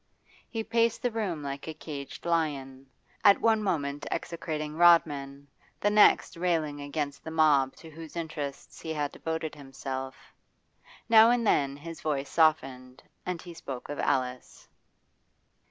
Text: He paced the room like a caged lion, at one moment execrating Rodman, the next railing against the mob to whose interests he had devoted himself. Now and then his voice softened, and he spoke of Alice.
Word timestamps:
He 0.49 0.63
paced 0.63 1.03
the 1.03 1.11
room 1.11 1.43
like 1.43 1.67
a 1.67 1.75
caged 1.75 2.25
lion, 2.25 2.87
at 3.23 3.39
one 3.39 3.61
moment 3.61 4.07
execrating 4.09 4.75
Rodman, 4.75 5.47
the 5.79 5.91
next 5.91 6.35
railing 6.35 6.81
against 6.81 7.23
the 7.23 7.29
mob 7.29 7.75
to 7.75 7.91
whose 7.91 8.15
interests 8.15 8.81
he 8.81 8.93
had 8.95 9.11
devoted 9.11 9.53
himself. 9.53 10.33
Now 11.07 11.29
and 11.29 11.45
then 11.45 11.77
his 11.77 12.01
voice 12.01 12.31
softened, 12.31 13.03
and 13.27 13.43
he 13.43 13.53
spoke 13.53 13.89
of 13.89 13.99
Alice. 13.99 14.67